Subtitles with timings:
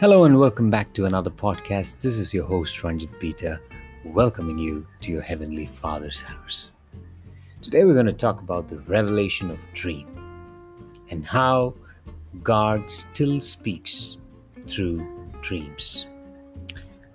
[0.00, 1.98] Hello and welcome back to another podcast.
[1.98, 3.60] This is your host Ranjit Peter,
[4.04, 6.70] welcoming you to your Heavenly Father's house.
[7.62, 10.06] Today we're going to talk about the revelation of dream
[11.10, 11.74] and how
[12.44, 14.18] God still speaks
[14.68, 15.04] through
[15.42, 16.06] dreams.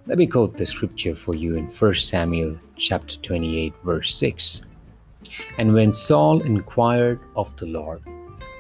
[0.05, 4.63] Let me quote the scripture for you in 1 Samuel chapter 28 verse 6.
[5.57, 8.03] And when Saul inquired of the Lord,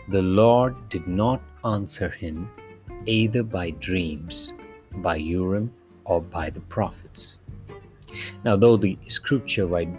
[0.07, 2.49] the Lord did not answer him
[3.05, 4.53] either by dreams,
[4.95, 5.73] by Urim,
[6.05, 7.39] or by the prophets.
[8.43, 9.89] Now, though the scripture might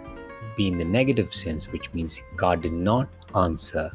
[0.55, 3.91] be in the negative sense, which means God did not answer,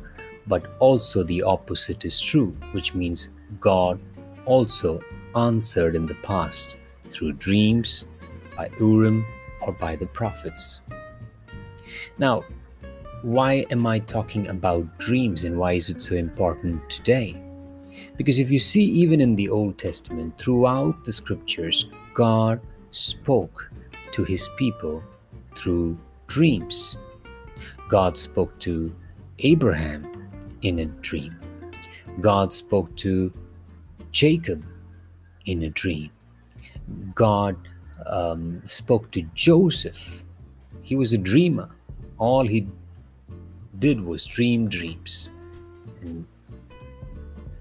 [0.47, 3.29] but also the opposite is true, which means
[3.61, 4.01] God
[4.45, 5.01] also
[5.37, 6.77] answered in the past
[7.11, 8.05] through dreams,
[8.57, 9.25] by Urim,
[9.63, 10.81] or by the prophets.
[12.19, 12.45] Now,
[13.23, 17.41] why am I talking about dreams and why is it so important today?
[18.21, 23.71] Because if you see, even in the Old Testament, throughout the scriptures, God spoke
[24.13, 25.03] to his people
[25.55, 25.97] through
[26.27, 26.99] dreams.
[27.89, 28.95] God spoke to
[29.39, 31.35] Abraham in a dream.
[32.21, 33.33] God spoke to
[34.11, 34.67] Jacob
[35.47, 36.11] in a dream.
[37.15, 37.57] God
[38.05, 40.25] um, spoke to Joseph.
[40.83, 41.71] He was a dreamer.
[42.19, 42.67] All he
[43.79, 45.31] did was dream dreams.
[46.03, 46.27] And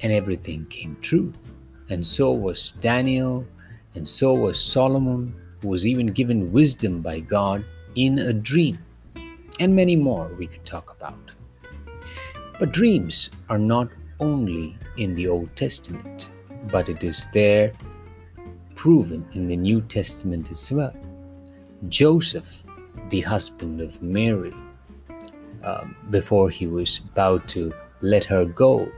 [0.01, 1.31] and everything came true.
[1.89, 3.45] And so was Daniel,
[3.95, 8.79] and so was Solomon, who was even given wisdom by God in a dream,
[9.59, 11.31] and many more we could talk about.
[12.59, 13.89] But dreams are not
[14.19, 16.29] only in the Old Testament,
[16.71, 17.73] but it is there
[18.75, 20.95] proven in the New Testament as well.
[21.87, 22.63] Joseph,
[23.09, 24.53] the husband of Mary,
[25.63, 28.89] uh, before he was about to let her go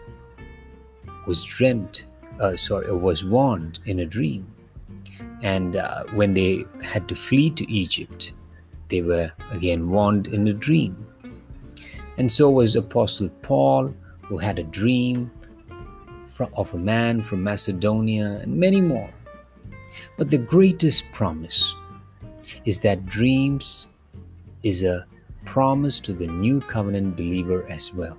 [1.25, 2.05] was dreamt,
[2.39, 4.47] uh, sorry, was warned in a dream.
[5.43, 8.33] And uh, when they had to flee to Egypt,
[8.89, 11.07] they were again warned in a dream.
[12.17, 15.31] And so was Apostle Paul, who had a dream
[16.53, 19.09] of a man from Macedonia, and many more.
[20.17, 21.75] But the greatest promise
[22.65, 23.87] is that dreams
[24.63, 25.05] is a
[25.45, 28.17] promise to the new covenant believer as well.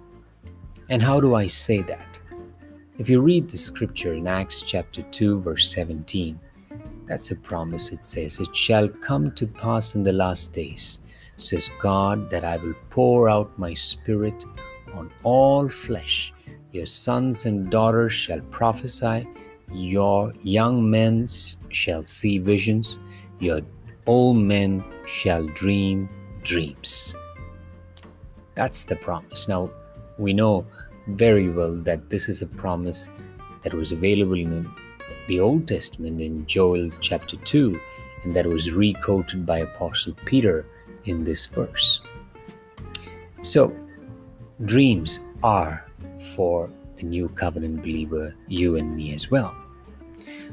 [0.89, 2.21] And how do I say that?
[3.03, 6.39] If you read the scripture in Acts chapter 2, verse 17,
[7.05, 7.91] that's a promise.
[7.91, 11.01] It says, It shall come to pass in the last days,
[11.37, 14.45] says God, that I will pour out my spirit
[14.95, 16.33] on all flesh.
[16.71, 19.27] Your sons and daughters shall prophesy,
[19.73, 21.27] your young men
[21.71, 23.01] shall see visions,
[23.41, 23.59] your
[24.07, 26.09] old men shall dream
[26.45, 27.17] dreams.
[28.55, 29.49] That's the promise.
[29.49, 29.73] Now,
[30.19, 30.65] we know
[31.07, 33.11] very well that this is a promise
[33.63, 34.69] that was available in
[35.29, 37.79] the Old Testament in Joel chapter 2
[38.25, 40.67] and that was re-quoted by Apostle Peter
[41.05, 42.01] in this verse.
[43.43, 43.75] So,
[44.65, 45.85] dreams are
[46.35, 49.55] for the new covenant believer, you and me as well.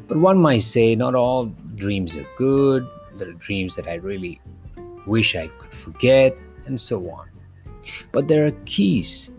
[0.08, 1.46] But one might say not all
[1.76, 2.88] dreams are good,
[3.18, 4.42] there are dreams that I really
[5.06, 6.36] wish I could forget,
[6.66, 7.30] and so on.
[8.12, 9.30] But there are keys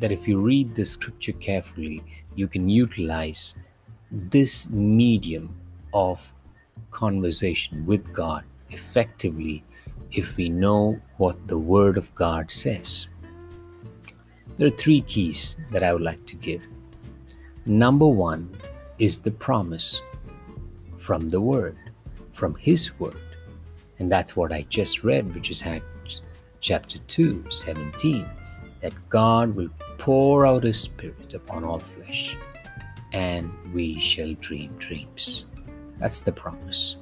[0.00, 2.02] that if you read the scripture carefully,
[2.34, 3.54] you can utilize
[4.10, 5.54] this medium
[5.92, 6.32] of
[6.90, 9.62] conversation with God effectively
[10.12, 13.06] if we know what the Word of God says.
[14.56, 16.62] There are three keys that I would like to give.
[17.66, 18.50] Number one
[18.98, 20.00] is the promise
[20.96, 21.76] from the Word,
[22.32, 23.20] from His Word.
[23.98, 26.22] And that's what I just read, which is Acts
[26.60, 28.28] chapter 2, 17
[28.80, 32.36] that God will pour out His Spirit upon all flesh,
[33.12, 35.46] and we shall dream dreams.
[35.98, 36.96] That's the promise.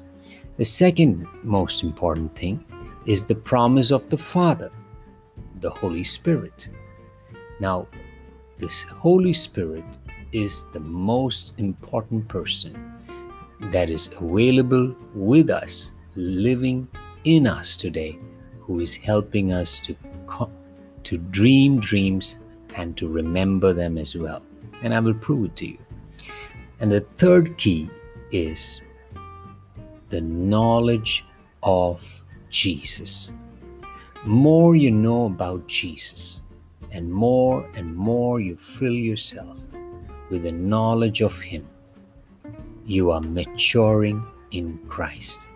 [0.57, 2.65] The second most important thing
[3.07, 4.71] is the promise of the Father,
[5.61, 6.69] the Holy Spirit.
[7.61, 7.87] Now,
[8.59, 9.99] this Holy Spirit
[10.33, 12.93] is the most important person
[13.73, 16.89] that is available with us, living
[17.25, 18.19] in us today,
[18.61, 19.95] who is helping us to
[21.05, 22.37] to dream dreams
[22.77, 24.43] and to remember them as well.
[24.83, 25.79] And I will prove it to you.
[26.81, 27.91] And the third key
[28.31, 28.83] is
[30.11, 31.25] the knowledge
[31.63, 33.33] of Jesus.
[34.25, 36.43] More you know about Jesus,
[36.91, 39.61] and more and more you fill yourself
[40.31, 41.67] with the knowledge of Him,
[42.85, 45.49] you are maturing in Christ.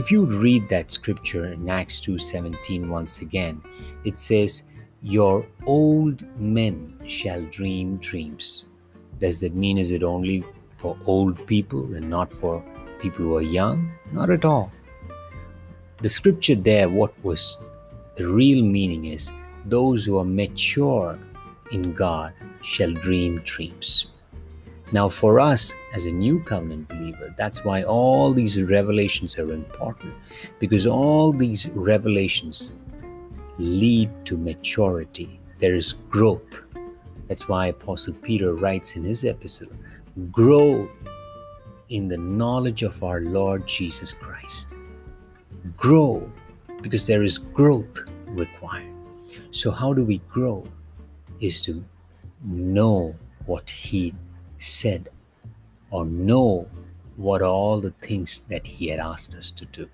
[0.00, 3.60] If you read that scripture in Acts 2:17 once again,
[4.02, 4.62] it says,
[5.02, 8.64] "Your old men shall dream dreams,
[9.18, 12.64] Does that mean is it only for old people and not for
[12.98, 13.90] people who are young?
[14.10, 14.72] Not at all.
[16.00, 17.58] The scripture there, what was
[18.16, 19.30] the real meaning is
[19.66, 21.18] those who are mature
[21.72, 22.32] in God
[22.62, 24.06] shall dream dreams.
[24.92, 30.14] Now, for us as a new covenant believer, that's why all these revelations are important
[30.58, 32.72] because all these revelations
[33.58, 35.38] lead to maturity.
[35.58, 36.64] There is growth.
[37.28, 39.68] That's why Apostle Peter writes in his epistle
[40.32, 40.88] grow
[41.88, 44.76] in the knowledge of our Lord Jesus Christ.
[45.76, 46.30] Grow
[46.82, 48.92] because there is growth required.
[49.50, 50.64] So, how do we grow?
[51.40, 51.84] Is to
[52.44, 53.14] know
[53.46, 54.14] what He
[54.60, 55.08] said
[55.90, 56.68] or know
[57.16, 59.88] what all the things that He had asked us to do.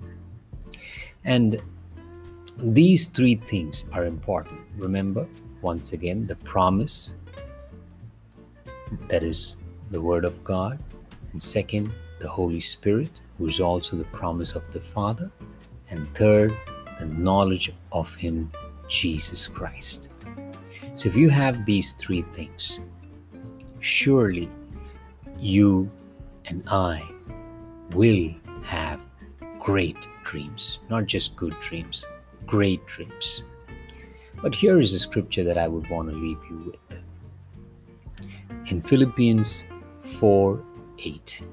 [1.24, 1.60] And
[2.58, 4.60] these three things are important.
[4.76, 5.26] Remember,
[5.62, 7.14] once again, the promise
[9.08, 9.56] that is
[9.90, 10.78] the Word of God,
[11.32, 15.30] and second, the Holy Spirit, who is also the promise of the Father,
[15.90, 16.56] and third,
[16.98, 18.50] the knowledge of Him,
[18.88, 20.10] Jesus Christ.
[20.94, 22.80] So, if you have these three things,
[23.87, 24.50] surely
[25.38, 25.91] you
[26.47, 27.09] and I
[27.93, 29.00] will have
[29.61, 32.05] great dreams, not just good dreams,
[32.47, 33.44] great dreams.
[34.43, 37.00] But here is a scripture that I would want to leave you with.
[38.71, 39.65] In Philippians
[40.00, 40.62] 4
[40.99, 41.44] 8,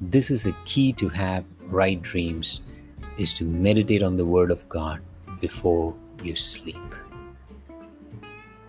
[0.00, 2.62] this is a key to have right dreams
[3.18, 5.02] is to meditate on the Word of God
[5.40, 6.94] before you sleep.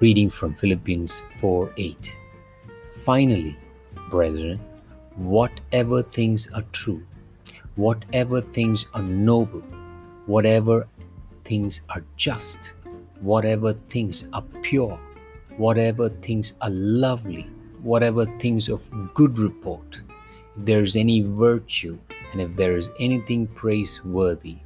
[0.02, 2.21] Reading from Philippians 4 8.
[3.04, 3.58] Finally,
[4.12, 4.60] brethren,
[5.16, 7.02] whatever things are true,
[7.76, 9.64] whatever things are noble,
[10.28, 10.88] whatever
[11.44, 12.76] things are just,
[13.22, 15.00] whatever things are pure,
[15.58, 17.50] whatever things are lovely,
[17.82, 20.02] whatever things of good report,
[20.56, 21.98] if there is any virtue,
[22.32, 24.58] and if there is anything praiseworthy,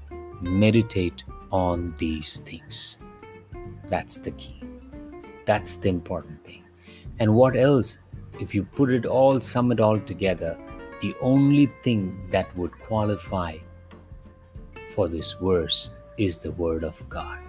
[0.41, 2.99] meditate on these things.
[3.87, 4.61] That's the key.
[5.45, 6.63] That's the important thing.
[7.19, 7.99] And what else?
[8.39, 10.57] If you put it all, sum it all together,
[11.01, 13.57] the only thing that would qualify
[14.93, 17.39] for this verse is the Word of God.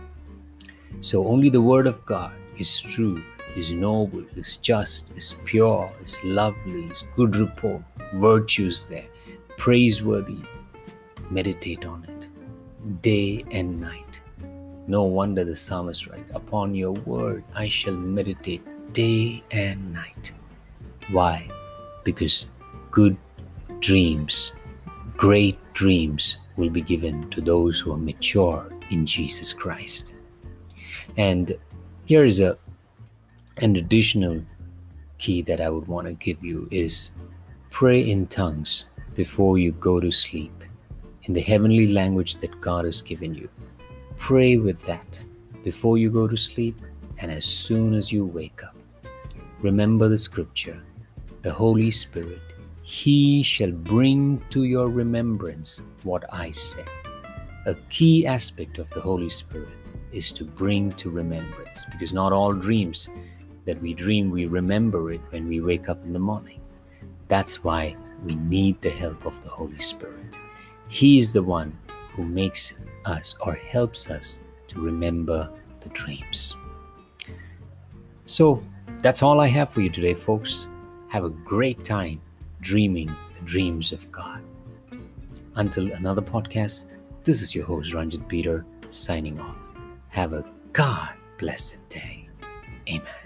[1.01, 3.23] So only the Word of God is true,
[3.57, 7.83] is noble, is just, is pure, is lovely, is good report,
[8.15, 9.07] virtues there
[9.57, 10.39] praiseworthy.
[11.31, 12.31] Meditate on it
[13.03, 14.21] day and night.
[14.87, 18.63] No wonder the psalmist writes, Upon your word I shall meditate
[18.93, 20.33] day and night.
[21.11, 21.49] Why?
[22.05, 22.47] Because
[22.91, 23.17] good
[23.81, 24.53] dreams,
[25.17, 30.15] great dreams, will be given to those who are mature in Jesus Christ.
[31.17, 31.53] And
[32.07, 32.59] here is a
[33.63, 34.43] an additional
[35.19, 37.13] key that I would want to give you is
[37.71, 40.53] pray in tongues before you go to sleep
[41.23, 43.49] in the heavenly language that God has given you.
[44.17, 45.25] Pray with that
[45.63, 46.79] before you go to sleep
[47.19, 48.77] and as soon as you wake up.
[49.63, 50.83] Remember the scripture
[51.47, 52.43] the Holy Spirit,
[52.83, 56.89] He shall bring to your remembrance what I said.
[57.67, 59.79] A key aspect of the Holy Spirit
[60.11, 63.09] is to bring to remembrance because not all dreams
[63.65, 66.61] that we dream, we remember it when we wake up in the morning.
[67.29, 67.95] That's why
[68.25, 70.41] we need the help of the Holy Spirit.
[70.89, 71.79] He is the one
[72.17, 76.57] who makes us or helps us to remember the dreams.
[78.27, 78.61] So
[79.01, 80.67] that's all I have for you today, folks.
[81.09, 82.21] Have a great time
[82.61, 84.43] dreaming the dreams of God.
[85.55, 86.87] Until another podcast,
[87.25, 89.59] this is your host, Ranjit Peter, signing off.
[90.09, 92.29] Have a God blessed day.
[92.89, 93.26] Amen.